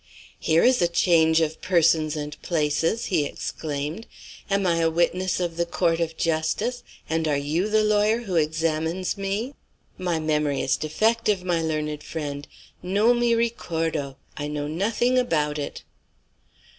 [0.39, 4.07] "Here is a change of persons and places!" he exclaimed.
[4.49, 8.35] "Am I a witness of the court of justice and are you the lawyer who
[8.35, 9.53] examines me?
[9.99, 12.47] My memory is defective, my learned friend.
[12.81, 14.17] Non mi ricordo.
[14.35, 15.83] I know nothing about it."